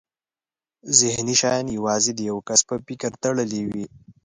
ذهني 0.99 1.35
شیان 1.41 1.65
یوازې 1.77 2.11
د 2.15 2.19
یو 2.29 2.37
کس 2.47 2.59
په 2.69 2.75
فکر 2.87 3.11
تړلي 3.23 3.61
وي. 3.69 3.85